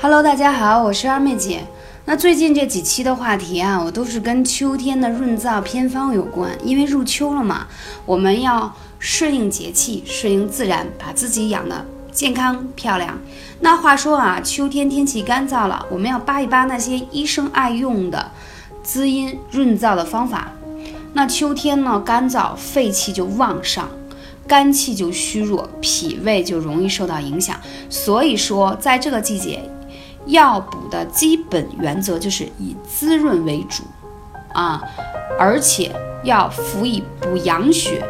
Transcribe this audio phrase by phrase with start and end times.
[0.00, 1.66] Hello，大家好，我是二妹姐。
[2.04, 7.66] 那最近这几期的话题啊，我都是跟秋天的润燥偏方有关，因为入秋了嘛，
[8.06, 13.18] 我们要顺应节气，顺应自然，把自己养的健康漂亮。
[13.58, 18.30] 那话说啊，秋天天气干燥了，我们要扒一扒那些医生爱用的
[18.84, 20.52] 滋阴润燥的方法。
[21.12, 23.84] 那秋天呢，干燥，肺气就旺盛。
[24.46, 27.54] 肝气就虚弱，脾胃就容易受到影响。
[27.90, 29.60] 所以说，在这个季节，
[30.28, 33.82] 药补的基本原则就是以滋润为主
[34.52, 34.82] 啊，
[35.38, 35.90] 而且
[36.22, 38.04] 要辅以补阳血。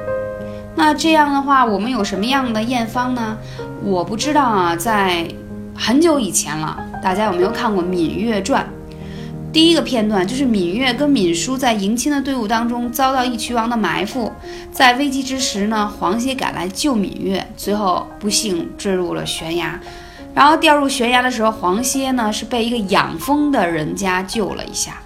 [0.77, 3.37] 那这样的话，我们有什么样的验方呢？
[3.83, 5.27] 我不知道啊，在
[5.75, 8.65] 很久以前了，大家有没有看过《芈月传》？
[9.53, 14.31] 第一个片段就是芈月跟芈姝在迎亲的队伍当中遭到义渠王的埋伏，
[14.71, 19.81] 在危机之时呢，黄歇赶来救芈月，最后不幸坠入了悬崖。
[20.39, 25.03] 然后掉入悬崖的时候，黄歇呢是被一个养蜂的人家救了一下。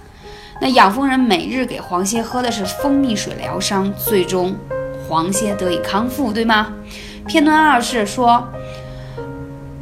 [0.61, 4.55] 那养蜂人每日给黄歇喝的是蜂蜜水疗伤，最终
[5.09, 6.71] 黄歇得以康复，对吗？
[7.25, 8.47] 片段二是说，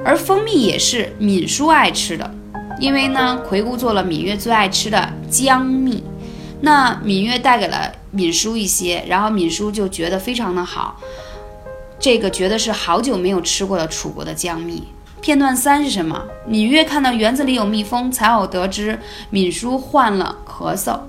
[0.05, 2.33] 而蜂蜜也是芈姝爱吃的。
[2.79, 6.01] 因为呢，魁姑做了芈月最爱吃的姜蜜，
[6.61, 10.97] 那芈月带给了芈姝一些，然后芈姝就觉得非常的好，
[11.99, 14.87] 这个觉得是好久没有吃过的楚国的姜蜜。
[15.21, 16.19] 片段三是什么？
[16.49, 18.99] 芈月看到园子里有蜜蜂，才偶得知
[19.31, 20.99] 芈姝患了咳嗽，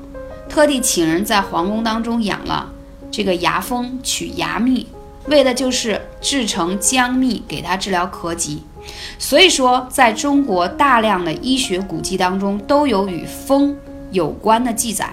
[0.50, 2.70] 特地请人在皇宫当中养了
[3.10, 4.86] 这个牙蜂，取牙蜜，
[5.28, 8.62] 为的就是制成姜蜜给她治疗咳疾。
[9.18, 13.74] 所以说，在中国大量的医学古籍当中，都有与蜂
[14.12, 15.12] 有关的记载。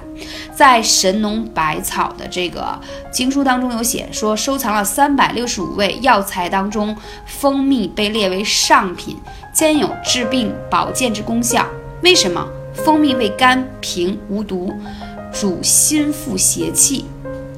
[0.53, 2.79] 在《神农百草》的这个
[3.11, 9.17] 经书当中有写，说收藏了三百六十五味药材当中，蜂蜜被列为上品，
[9.53, 11.65] 兼有治病保健之功效。
[12.03, 12.45] 为什么？
[12.85, 14.73] 蜂蜜味甘平无毒，
[15.33, 17.05] 主心腹邪气。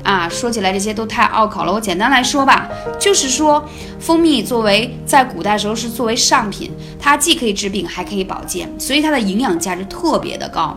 [0.03, 1.71] 啊，说起来这些都太拗口了。
[1.71, 2.67] 我简单来说吧，
[2.99, 3.63] 就是说，
[3.99, 10.75] 蜂蜜作为在古代时候是作为上品，它既可以治病，还可以保健，所以它的营养价值特别的高。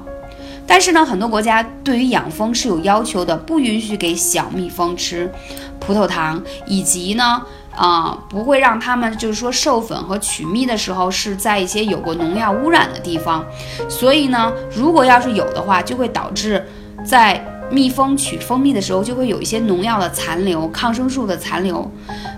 [0.67, 5.31] 但是呢，很多国家对于养蜂是有要求的，不允许给小蜜蜂吃
[5.79, 7.43] 葡萄糖，以及呢，
[7.77, 13.45] 啊，不会让它们就是说授粉和取蜜的时候是在一些有过农药污染的地方。
[13.89, 16.65] 所以呢，如果要是有的话，就会导致
[17.05, 21.91] 在蜜蜂取蜂蜜的时候，就会有一些农药的残留、抗生素的残留。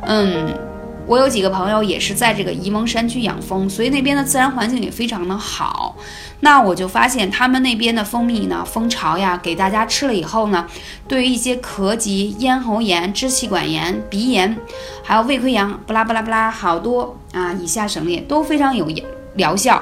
[0.03, 0.53] 嗯，
[1.07, 5.97] 我有几个朋友也是在这个沂蒙山区养蜂，所以那边的自然环境也非常的好。
[6.41, 10.67] 那我就发现他们那边的蜂蜜呢，蜂巢呀，给大家吃了以后呢，
[11.07, 14.59] 对于一些咳疾、咽喉炎、支气管炎、鼻炎，
[15.05, 18.91] 还有胃溃疡，不拉不拉不拉，好多啊，以下省略都非常有
[19.37, 19.81] 疗效。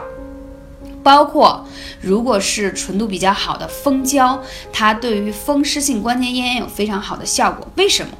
[1.03, 1.67] 包括，
[2.01, 4.43] 如果是纯度比较好的蜂胶，
[4.73, 7.67] 它对于风湿性关节炎有非常好的效果。
[7.77, 8.13] 为什么？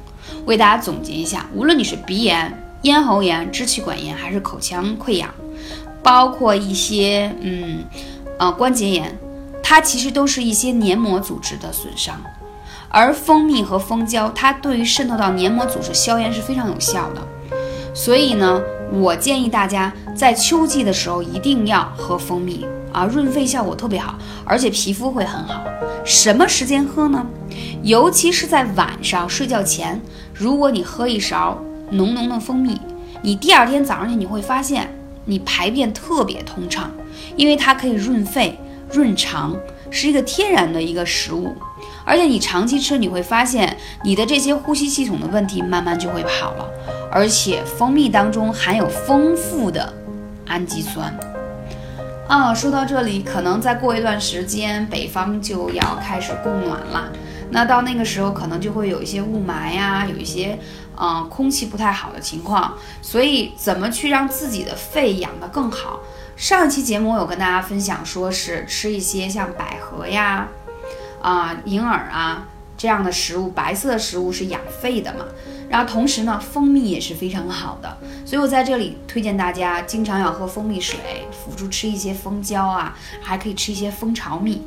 [0.45, 5.27] 为大家总结一下，无论你是鼻炎、咽喉炎、支气管炎，还是口腔溃疡，
[6.03, 7.83] 包括一些嗯
[8.37, 9.17] 呃关节炎，
[9.63, 12.15] 它其实都是一些黏膜组织的损伤。
[12.89, 17.21] 而蜂蜜和蜂胶，它对于渗透到黏膜组织消炎是非常有效的。
[17.95, 22.63] 所以呢，我建议大家在秋季的时候一定要喝蜂蜜
[22.93, 24.13] 啊，润肺效果特别好，
[24.45, 25.63] 而且皮肤会很好。
[26.05, 27.25] 什么时间喝呢？
[27.81, 29.99] 尤其是在晚上睡觉前，
[30.33, 31.57] 如果你喝一勺
[31.91, 32.79] 浓浓的蜂蜜，
[33.21, 34.87] 你第二天早上起你会发现
[35.25, 36.91] 你排便特别通畅，
[37.35, 38.57] 因为它可以润肺
[38.91, 39.55] 润肠，
[39.89, 41.55] 是一个天然的一个食物。
[42.03, 46.69] 而且你长期吃，你会发现你的这些呼吸系统的问题慢慢就会好了。
[47.11, 49.91] 而且蜂蜜当中含有丰富的
[50.47, 51.17] 氨基酸
[52.27, 52.53] 啊。
[52.53, 57.11] 说到这里，可能再过一段时间，北方就要开始供暖了。
[57.49, 60.59] 那到那个时候，可能就会有一些雾霾呀，有一些
[60.99, 62.73] 嗯空气不太好的情况。
[63.01, 65.99] 所以，怎么去让自己的肺养得更好？
[66.35, 70.47] 上一期节目我有跟大家分享，说是吃一些像百合呀、
[71.21, 72.45] 啊银耳啊
[72.77, 75.25] 这样的食物，白色的食物是养肺的嘛。
[75.69, 80.99] 然后同时呢，蜂蜜也是非常好的，所以我在这里推荐大家经常要喝蜂蜜水，
[81.31, 84.61] 辅助吃一些蜂胶啊，还可以吃一些蜂巢蜜，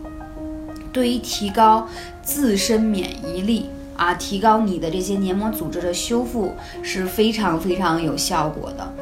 [0.93, 1.87] 对于提高
[2.23, 8.95] 自身免疫力啊，提高你的这些黏膜组织的修复是非常非常有效果的。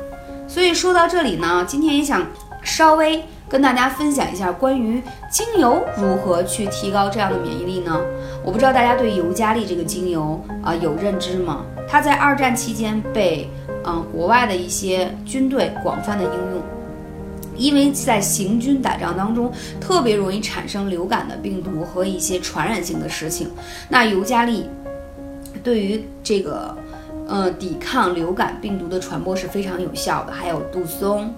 [0.49, 2.27] 所以说到这里呢，今天也想
[2.65, 8.01] 稍微跟大家分享一下关于精油如何去提高这样的免疫力呢？
[8.43, 11.65] 我不知道大家对尤加利这个精油啊有认知吗？
[11.89, 13.49] 它在二战期间被
[13.85, 16.63] 嗯国外的一些军队广泛的应用，
[17.57, 23.49] 因为在行军打仗当中，特别容易产生流感的病毒和一些传染性的事情。
[23.89, 24.69] 那尤加利
[25.67, 26.73] 对于这个，
[27.27, 30.33] 呃，抵抗流感病毒的传播是非常有效的。
[30.33, 31.35] 还有杜松。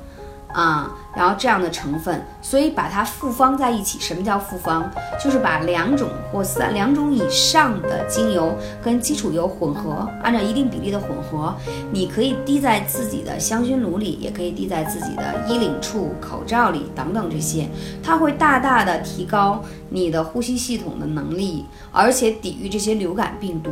[0.52, 3.98] 啊，然后这样的成分，所以把它复方在一起。
[3.98, 4.88] 什么叫复方？
[5.22, 11.54] 就是把两种或三两种以上的精油跟基础油混合，按照一定比例的混合。
[11.90, 17.68] 你可以滴在自己的香薰炉里，也可以滴在自己的衣领处、口罩里等等这些，
[18.02, 23.70] 它会大大的提高你的呼吸系统的能力，而且抵御这些流感病毒。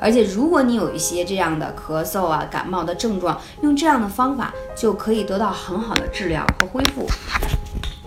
[0.00, 6.06] 而且如果你有一些这样的咳嗽啊、感冒的症状，用这样的方法就可以得到很好的。
[6.12, 7.08] 治疗和恢复，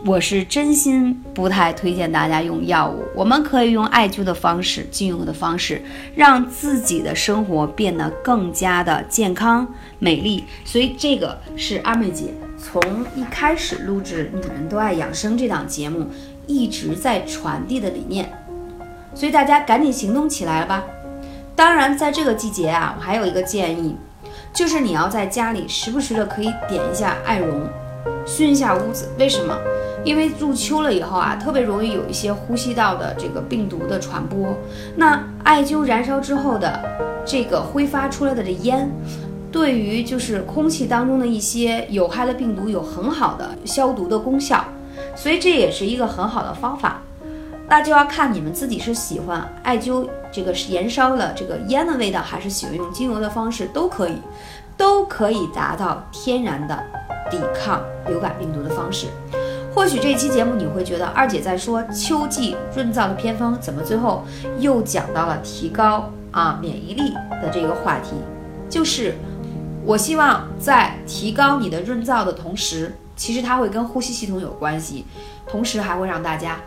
[0.05, 3.03] 我是真心不太推荐大家用药物。
[3.15, 5.81] 我们可以用艾灸的方式、精油的方式，
[6.15, 9.67] 让自己的生活变得更加的健康
[9.99, 10.45] 美丽。
[10.65, 12.81] 所以，这个是二妹姐从
[13.15, 16.07] 一开始录制《女人都爱养生》这档节目
[16.47, 18.31] 一直在传递的理念。
[19.13, 20.83] 所以，大家赶紧行动起来了吧！
[21.55, 23.95] 当然，在这个季节啊，我还有一个建议，
[24.53, 27.67] 就是你要在家里时不时的可以点一下艾绒。
[28.29, 29.57] 熏一下屋子，为什么？
[30.05, 34.55] 因为入秋了以后啊，特别容易有一些呼吸道的这个病毒的传播。
[34.95, 36.79] 那艾灸燃烧之后的
[37.25, 38.87] 这个挥发出来的这烟，
[39.51, 44.63] 对于就是空气当中的一些有害的病毒有很好的消毒的功效，
[45.15, 47.01] 所以这也是一个很好的方法。
[47.67, 54.15] 那就要看你们自己是喜欢艾灸这个燃烧的这个烟的味道，还是喜欢用精油的方式，都可以，
[54.77, 56.83] 都可以达到天然的。
[57.29, 59.07] 抵抗流感病毒的方式，
[59.73, 64.25] 或许这期节目你会觉得二姐在说秋季润燥的偏方，怎么最后
[64.59, 68.11] 又讲到了提高啊免疫力的这个话题？
[68.69, 69.15] 就是
[69.85, 75.05] 我希望在提高你的润燥的同时，其实它会跟呼吸系统有关系，
[75.47, 76.57] 同时还会让大家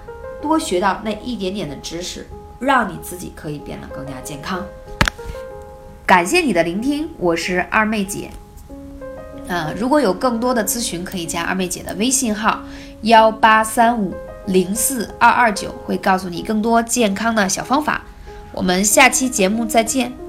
[0.40, 2.26] 多学到那一点点的知识，
[2.58, 4.64] 让你自己可以变得更加健康。
[6.04, 8.30] 感谢你的聆听，我是二妹姐。
[9.48, 12.60] 嗯，如果有更多的咨询，可以加二妹姐的微信号
[13.02, 14.14] 幺八三五
[14.46, 18.02] 零四二二九，会告诉你更多健康的小方法。
[18.52, 20.21] 我们下期节目再见。